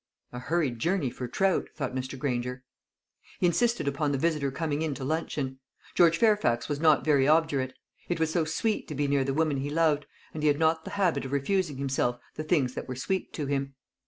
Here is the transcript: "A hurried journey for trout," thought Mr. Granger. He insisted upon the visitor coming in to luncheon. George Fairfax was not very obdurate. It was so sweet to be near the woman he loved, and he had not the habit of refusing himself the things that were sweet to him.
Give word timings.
"A 0.31 0.39
hurried 0.39 0.79
journey 0.79 1.11
for 1.11 1.27
trout," 1.27 1.69
thought 1.75 1.93
Mr. 1.93 2.17
Granger. 2.17 2.63
He 3.39 3.45
insisted 3.45 3.87
upon 3.87 4.11
the 4.11 4.17
visitor 4.17 4.49
coming 4.49 4.81
in 4.81 4.95
to 4.95 5.03
luncheon. 5.03 5.59
George 5.93 6.17
Fairfax 6.17 6.67
was 6.67 6.79
not 6.79 7.05
very 7.05 7.27
obdurate. 7.27 7.75
It 8.09 8.19
was 8.19 8.31
so 8.33 8.43
sweet 8.43 8.87
to 8.87 8.95
be 8.95 9.07
near 9.07 9.23
the 9.23 9.35
woman 9.35 9.57
he 9.57 9.69
loved, 9.69 10.07
and 10.33 10.41
he 10.41 10.47
had 10.47 10.57
not 10.57 10.85
the 10.85 10.89
habit 10.97 11.23
of 11.23 11.31
refusing 11.31 11.77
himself 11.77 12.19
the 12.33 12.43
things 12.43 12.73
that 12.73 12.87
were 12.87 12.95
sweet 12.95 13.31
to 13.33 13.45
him. 13.45 13.75